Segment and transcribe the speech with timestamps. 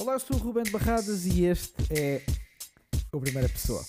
[0.00, 2.22] Olá, eu sou o Rubén Barradas e este é
[3.12, 3.82] o Primeira Pessoa.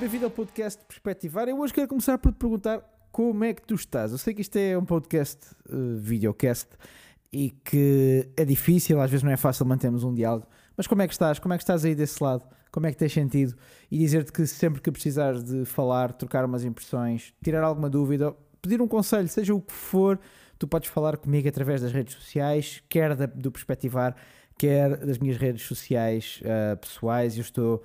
[0.00, 1.46] Bem-vindo ao podcast Perspectivar.
[1.46, 2.80] Eu hoje quero começar por te perguntar
[3.12, 4.12] como é que tu estás.
[4.12, 6.70] Eu sei que isto é um podcast, uh, videocast,
[7.30, 11.06] e que é difícil, às vezes não é fácil mantermos um diálogo, mas como é
[11.06, 11.38] que estás?
[11.38, 12.48] Como é que estás aí desse lado?
[12.70, 13.56] Como é que tens sentido?
[13.90, 18.80] E dizer-te que sempre que precisares de falar, trocar umas impressões, tirar alguma dúvida, pedir
[18.82, 20.18] um conselho, seja o que for,
[20.58, 24.14] tu podes falar comigo através das redes sociais, quer da, do Perspectivar,
[24.58, 27.36] quer das minhas redes sociais uh, pessoais.
[27.36, 27.82] Eu estou,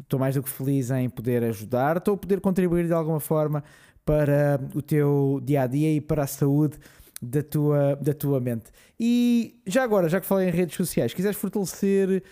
[0.00, 3.62] estou mais do que feliz em poder ajudar, estou a poder contribuir de alguma forma
[4.04, 6.78] para o teu dia a dia e para a saúde
[7.20, 8.70] da tua, da tua mente.
[9.00, 12.22] E já agora, já que falei em redes sociais, quiseres fortalecer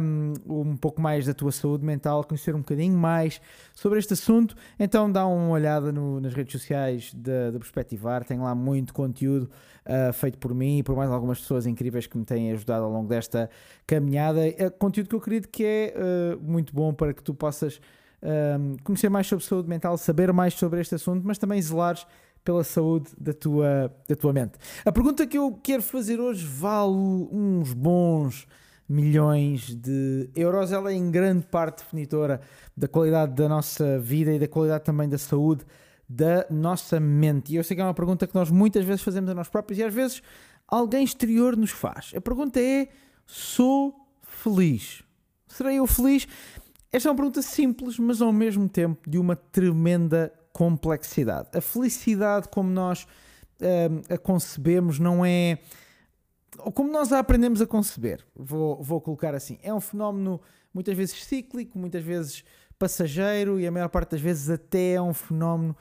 [0.00, 3.40] um, um pouco mais da tua saúde mental, conhecer um bocadinho mais
[3.74, 8.54] sobre este assunto, então dá uma olhada no, nas redes sociais do Perspectivar, tem lá
[8.54, 9.50] muito conteúdo
[9.84, 12.90] uh, feito por mim e por mais algumas pessoas incríveis que me têm ajudado ao
[12.90, 13.50] longo desta
[13.86, 14.46] caminhada.
[14.46, 17.80] É conteúdo que eu acredito que é uh, muito bom para que tu possas
[18.22, 22.06] um, conhecer mais sobre saúde mental, saber mais sobre este assunto, mas também zelares
[22.48, 24.52] pela saúde da tua, da tua mente.
[24.82, 26.96] A pergunta que eu quero fazer hoje vale
[27.30, 28.46] uns bons
[28.88, 30.72] milhões de euros.
[30.72, 32.40] Ela é em grande parte definitora
[32.74, 35.62] da qualidade da nossa vida e da qualidade também da saúde
[36.08, 37.52] da nossa mente.
[37.52, 39.78] E eu sei que é uma pergunta que nós muitas vezes fazemos a nós próprios
[39.78, 40.22] e às vezes
[40.66, 42.14] alguém exterior nos faz.
[42.16, 42.88] A pergunta é:
[43.26, 45.02] sou feliz?
[45.46, 46.26] Serei eu feliz?
[46.90, 51.50] Esta é uma pergunta simples, mas ao mesmo tempo de uma tremenda complexidade.
[51.54, 53.04] A felicidade, como nós
[53.60, 55.60] uh, a concebemos, não é.
[56.58, 59.56] Ou como nós a aprendemos a conceber, vou, vou colocar assim.
[59.62, 60.40] É um fenómeno
[60.74, 62.42] muitas vezes cíclico, muitas vezes
[62.76, 65.76] passageiro e a maior parte das vezes até é um fenómeno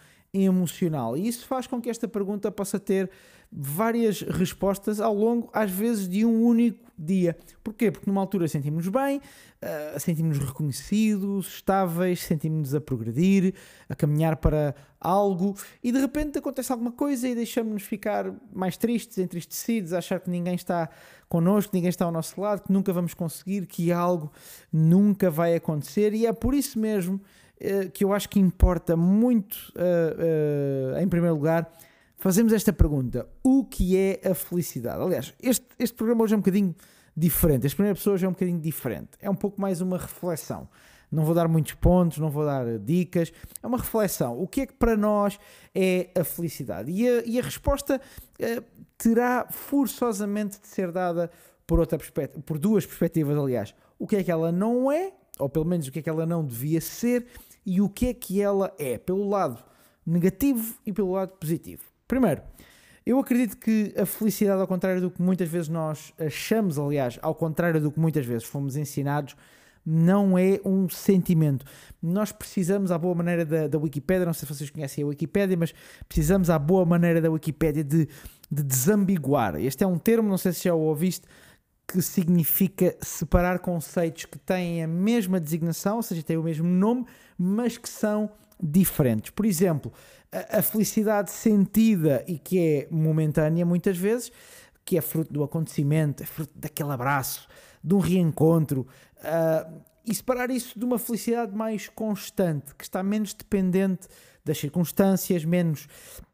[0.45, 1.17] emocional.
[1.17, 3.09] E isso faz com que esta pergunta possa ter
[3.51, 7.37] várias respostas ao longo, às vezes, de um único dia.
[7.63, 7.91] Porquê?
[7.91, 13.53] Porque numa altura sentimos-nos bem, uh, sentimos-nos reconhecidos, estáveis, sentimos-nos a progredir,
[13.87, 19.19] a caminhar para algo e de repente acontece alguma coisa e deixamos-nos ficar mais tristes,
[19.19, 20.89] entristecidos, achar que ninguém está
[21.29, 24.31] connosco, ninguém está ao nosso lado, que nunca vamos conseguir, que algo
[24.73, 27.21] nunca vai acontecer e é por isso mesmo
[27.93, 31.71] que eu acho que importa muito, uh, em primeiro lugar,
[32.17, 35.01] fazemos esta pergunta: o que é a felicidade?
[35.01, 36.75] Aliás, este, este programa hoje é um bocadinho
[37.15, 37.65] diferente.
[37.65, 39.09] Este primeira pessoa hoje é um bocadinho diferente.
[39.19, 40.69] É um pouco mais uma reflexão.
[41.11, 43.31] Não vou dar muitos pontos, não vou dar dicas.
[43.63, 44.37] É uma reflexão.
[44.39, 45.39] O que é que para nós
[45.73, 46.91] é a felicidade?
[46.91, 48.01] E a, e a resposta
[48.97, 51.31] terá forçosamente de ser dada
[51.65, 51.97] por, outra
[52.45, 53.73] por duas perspectivas, aliás.
[53.99, 56.25] O que é que ela não é, ou pelo menos o que é que ela
[56.25, 57.25] não devia ser,
[57.65, 59.63] e o que é que ela é, pelo lado
[60.05, 61.83] negativo e pelo lado positivo.
[62.07, 62.41] Primeiro,
[63.05, 67.35] eu acredito que a felicidade, ao contrário do que muitas vezes nós achamos, aliás, ao
[67.35, 69.35] contrário do que muitas vezes fomos ensinados,
[69.85, 71.65] não é um sentimento.
[72.01, 75.55] Nós precisamos, à boa maneira da, da Wikipédia, não sei se vocês conhecem a Wikipédia,
[75.55, 75.73] mas
[76.09, 78.09] precisamos, à boa maneira da Wikipédia, de,
[78.51, 79.55] de desambiguar.
[79.55, 81.25] Este é um termo, não sei se já o ouviste,
[81.87, 87.05] que significa separar conceitos que têm a mesma designação, ou seja, têm o mesmo nome,
[87.37, 88.29] mas que são
[88.61, 89.31] diferentes.
[89.31, 89.93] Por exemplo,
[90.31, 94.31] a, a felicidade sentida e que é momentânea muitas vezes,
[94.83, 97.47] que é fruto do acontecimento, é fruto daquele abraço,
[97.81, 98.85] de um reencontro,
[99.19, 104.07] uh, e separar isso de uma felicidade mais constante, que está menos dependente
[104.47, 105.87] das circunstâncias, menos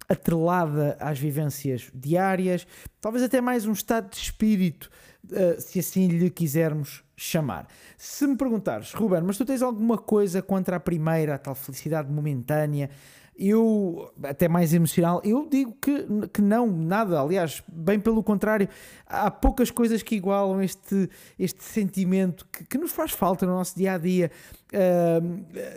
[0.07, 2.67] atrelada às vivências diárias,
[3.01, 4.89] talvez até mais um estado de espírito,
[5.25, 7.67] uh, se assim lhe quisermos chamar.
[7.97, 12.11] Se me perguntares, Ruben, mas tu tens alguma coisa contra a primeira, a tal felicidade
[12.11, 12.89] momentânea?
[13.37, 17.19] Eu, até mais emocional, eu digo que, que não, nada.
[17.19, 18.69] Aliás, bem pelo contrário,
[19.07, 23.75] há poucas coisas que igualam este, este sentimento que, que nos faz falta no nosso
[23.75, 24.31] dia a dia,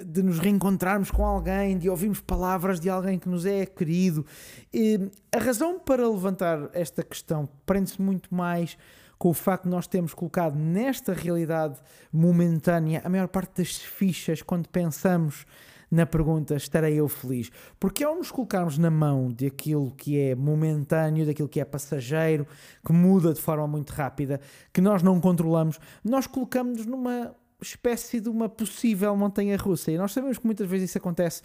[0.06, 4.24] de nos reencontrarmos com alguém, de ouvirmos palavras de alguém que nos é querido.
[4.72, 8.76] E a razão para levantar esta questão prende-se muito mais
[9.18, 11.80] com o facto de nós termos colocado nesta realidade
[12.12, 15.46] momentânea a maior parte das fichas quando pensamos
[15.90, 17.50] na pergunta estarei eu feliz?
[17.78, 22.46] Porque ao nos colocarmos na mão daquilo que é momentâneo, daquilo que é passageiro,
[22.84, 24.40] que muda de forma muito rápida,
[24.72, 29.90] que nós não controlamos, nós colocamos-nos numa espécie de uma possível montanha russa.
[29.90, 31.42] E nós sabemos que muitas vezes isso acontece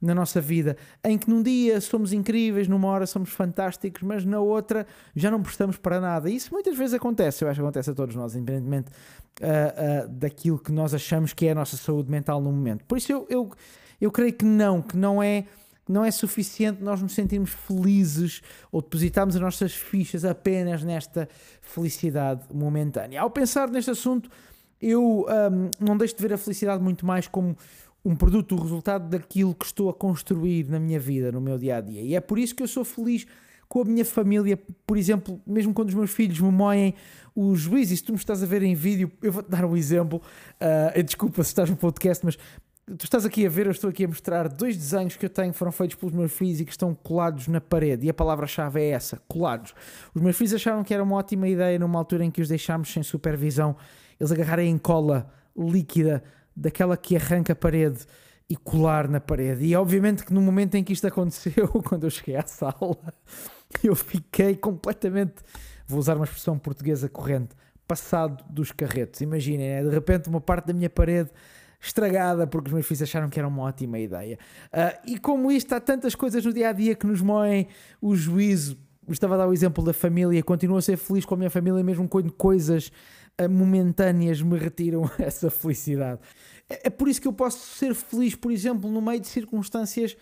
[0.00, 4.38] na nossa vida, em que num dia somos incríveis, numa hora somos fantásticos, mas na
[4.38, 4.86] outra
[5.16, 6.28] já não prestamos para nada.
[6.28, 8.90] E isso muitas vezes acontece, eu acho que acontece a todos nós, independentemente
[9.40, 12.84] uh, uh, daquilo que nós achamos que é a nossa saúde mental no momento.
[12.84, 13.50] Por isso eu, eu,
[14.00, 15.44] eu creio que não, que não é
[15.86, 18.40] não é suficiente nós nos sentirmos felizes
[18.72, 21.28] ou depositarmos as nossas fichas apenas nesta
[21.60, 23.20] felicidade momentânea.
[23.20, 24.30] Ao pensar neste assunto,
[24.80, 27.56] eu um, não deixo de ver a felicidade muito mais como
[28.04, 31.76] um produto, o resultado daquilo que estou a construir na minha vida, no meu dia
[31.76, 32.02] a dia.
[32.02, 33.26] E é por isso que eu sou feliz
[33.66, 36.94] com a minha família, por exemplo, mesmo quando os meus filhos me moem
[37.34, 40.20] os juízes, se tu me estás a ver em vídeo, eu vou-te dar um exemplo,
[40.60, 42.38] uh, desculpa se estás no podcast, mas
[42.86, 45.52] tu estás aqui a ver, eu estou aqui a mostrar dois desenhos que eu tenho,
[45.54, 48.90] foram feitos pelos meus filhos e que estão colados na parede, e a palavra-chave é
[48.90, 49.74] essa, colados.
[50.14, 52.92] Os meus filhos acharam que era uma ótima ideia numa altura em que os deixámos
[52.92, 53.76] sem supervisão,
[54.20, 56.22] eles agarrarem em cola líquida
[56.54, 58.04] daquela que arranca a parede
[58.48, 59.64] e colar na parede.
[59.64, 62.98] E obviamente que no momento em que isto aconteceu, quando eu cheguei à sala,
[63.82, 65.36] eu fiquei completamente,
[65.86, 67.56] vou usar uma expressão portuguesa corrente,
[67.88, 69.22] passado dos carretos.
[69.22, 69.82] Imaginem, né?
[69.82, 71.30] de repente uma parte da minha parede
[71.86, 74.38] estragada porque os meus filhos acharam que era uma ótima ideia.
[74.72, 77.68] Uh, e como isto, há tantas coisas no dia a dia que nos moem
[78.00, 78.78] o juízo.
[79.08, 81.84] Estava a dar o exemplo da família, continuo a ser feliz com a minha família,
[81.84, 82.90] mesmo quando coisas
[83.50, 86.20] momentâneas me retiram essa felicidade.
[86.68, 90.16] É, é por isso que eu posso ser feliz, por exemplo, no meio de circunstâncias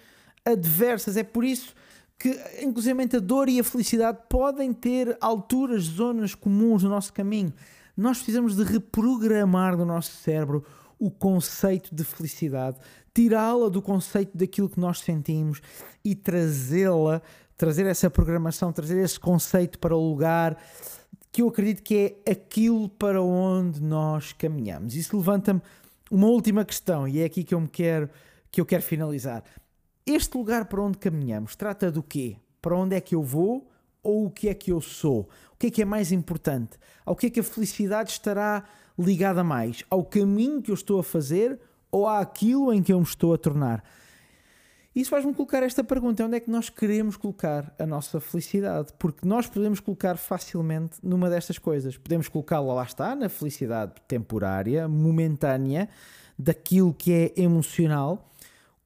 [0.44, 1.16] adversas.
[1.16, 1.74] É por isso
[2.18, 7.52] que, inclusive, a dor e a felicidade podem ter alturas, zonas comuns no nosso caminho.
[7.96, 10.64] Nós precisamos de reprogramar no nosso cérebro
[11.02, 12.78] o conceito de felicidade,
[13.12, 15.60] tirá-la do conceito daquilo que nós sentimos
[16.04, 17.20] e trazê-la,
[17.56, 20.56] trazer essa programação, trazer esse conceito para o lugar
[21.32, 24.94] que eu acredito que é aquilo para onde nós caminhamos.
[24.94, 25.60] Isso levanta-me
[26.08, 28.08] uma última questão e é aqui que eu me quero
[28.48, 29.42] que eu quero finalizar.
[30.06, 32.36] Este lugar para onde caminhamos trata do quê?
[32.60, 33.68] Para onde é que eu vou
[34.04, 35.28] ou o que é que eu sou?
[35.52, 36.78] O que é que é mais importante?
[37.04, 38.62] Ao que é que a felicidade estará
[38.98, 39.84] ligada mais?
[39.90, 41.58] Ao caminho que eu estou a fazer
[41.90, 43.84] ou àquilo em que eu me estou a tornar?
[44.94, 48.92] Isso faz-me colocar esta pergunta: onde é que nós queremos colocar a nossa felicidade?
[48.98, 51.96] Porque nós podemos colocar facilmente numa destas coisas.
[51.96, 55.88] Podemos colocá-la, lá está, na felicidade temporária, momentânea,
[56.38, 58.30] daquilo que é emocional,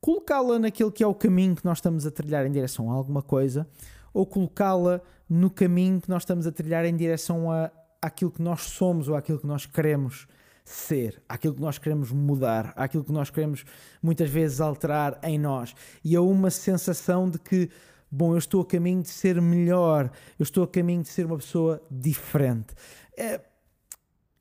[0.00, 3.22] colocá-la naquele que é o caminho que nós estamos a trilhar em direção a alguma
[3.22, 3.66] coisa,
[4.14, 7.70] ou colocá-la no caminho que nós estamos a trilhar em direção a
[8.00, 10.26] aquilo que nós somos ou aquilo que nós queremos
[10.66, 13.64] ser, aquilo que nós queremos mudar, aquilo que nós queremos
[14.02, 15.74] muitas vezes alterar em nós.
[16.04, 17.70] E há uma sensação de que,
[18.10, 21.36] bom, eu estou a caminho de ser melhor, eu estou a caminho de ser uma
[21.36, 22.74] pessoa diferente.
[23.16, 23.40] É...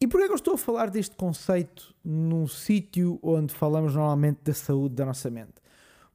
[0.01, 4.39] E porquê é que eu estou a falar deste conceito num sítio onde falamos normalmente
[4.43, 5.53] da saúde da nossa mente?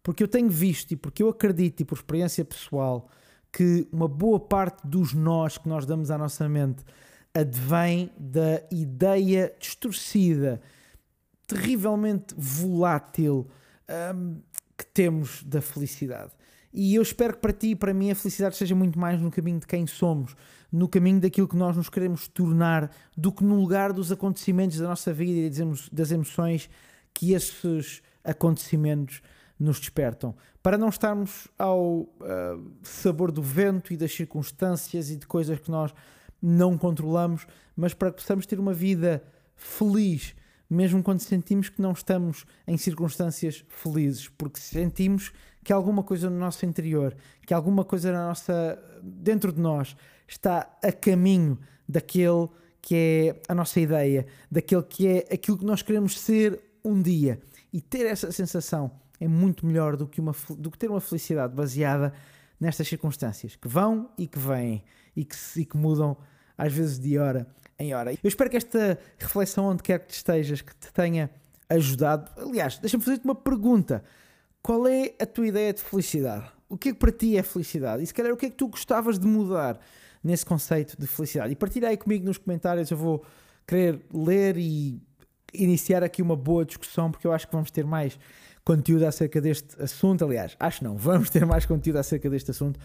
[0.02, 3.08] Porque eu tenho visto e porque eu acredito, e por experiência pessoal,
[3.52, 6.84] que uma boa parte dos nós que nós damos à nossa mente
[7.35, 10.61] advém da ideia distorcida,
[11.47, 13.49] terrivelmente volátil
[14.15, 14.41] um,
[14.77, 16.32] que temos da felicidade.
[16.73, 19.31] E eu espero que para ti e para mim a felicidade seja muito mais no
[19.31, 20.37] caminho de quem somos,
[20.71, 24.87] no caminho daquilo que nós nos queremos tornar, do que no lugar dos acontecimentos da
[24.87, 26.71] nossa vida e das emoções
[27.12, 29.21] que esses acontecimentos
[29.59, 30.35] nos despertam.
[30.62, 32.11] Para não estarmos ao uh,
[32.83, 35.93] sabor do vento e das circunstâncias e de coisas que nós
[36.42, 37.46] não controlamos,
[37.76, 39.22] mas para que possamos ter uma vida
[39.54, 40.34] feliz,
[40.69, 45.32] mesmo quando sentimos que não estamos em circunstâncias felizes, porque sentimos
[45.62, 47.14] que alguma coisa no nosso interior,
[47.47, 52.49] que alguma coisa na nossa dentro de nós está a caminho daquele
[52.80, 57.40] que é a nossa ideia, daquele que é aquilo que nós queremos ser um dia.
[57.73, 61.54] E ter essa sensação é muito melhor do que, uma, do que ter uma felicidade
[61.54, 62.12] baseada
[62.59, 64.82] nestas circunstâncias que vão e que vêm
[65.14, 66.16] e que, e que mudam
[66.61, 67.47] às vezes de hora
[67.79, 68.12] em hora.
[68.12, 71.31] Eu espero que esta reflexão, onde quer que estejas, que te tenha
[71.71, 72.31] ajudado.
[72.37, 74.05] Aliás, deixa-me fazer-te uma pergunta.
[74.62, 76.45] Qual é a tua ideia de felicidade?
[76.69, 78.02] O que é que para ti é felicidade?
[78.02, 79.81] E se calhar o que é que tu gostavas de mudar
[80.23, 81.50] nesse conceito de felicidade?
[81.50, 83.25] E partilha aí comigo nos comentários, eu vou
[83.67, 85.00] querer ler e
[85.55, 88.19] iniciar aqui uma boa discussão, porque eu acho que vamos ter mais
[88.62, 90.26] conteúdo acerca deste assunto.
[90.26, 92.79] Aliás, acho não, vamos ter mais conteúdo acerca deste assunto.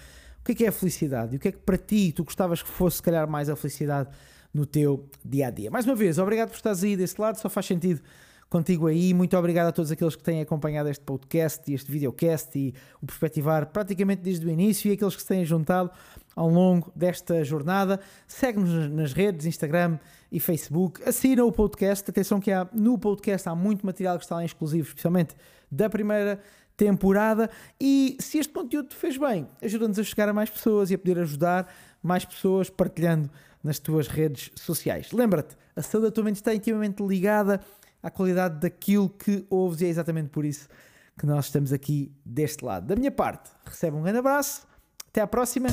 [0.46, 1.34] O que é que é a felicidade?
[1.34, 3.56] E o que é que para ti tu gostavas que fosse, se calhar, mais a
[3.56, 4.10] felicidade
[4.54, 5.72] no teu dia a dia?
[5.72, 8.00] Mais uma vez, obrigado por estares aí desse lado, só faz sentido
[8.48, 9.12] contigo aí.
[9.12, 13.08] Muito obrigado a todos aqueles que têm acompanhado este podcast e este videocast e o
[13.08, 15.90] perspectivar praticamente desde o início e aqueles que se têm juntado
[16.36, 18.00] ao longo desta jornada.
[18.28, 19.98] Segue-nos nas redes, Instagram
[20.32, 21.02] e Facebook.
[21.10, 22.08] Assina o podcast.
[22.08, 25.36] Atenção que há, no podcast há muito material que está lá exclusivo, especialmente
[25.72, 26.40] da primeira
[26.76, 27.50] temporada.
[27.80, 30.98] E se este conteúdo te fez bem, ajuda-nos a chegar a mais pessoas e a
[30.98, 33.30] poder ajudar mais pessoas partilhando
[33.64, 35.12] nas tuas redes sociais.
[35.12, 37.60] Lembra-te, a saúde da tua mente está intimamente ligada
[38.02, 40.70] à qualidade daquilo que ouves e é exatamente por isso
[41.18, 42.86] que nós estamos aqui deste lado.
[42.88, 44.68] Da minha parte, recebe um grande abraço,
[45.10, 45.70] até à próxima.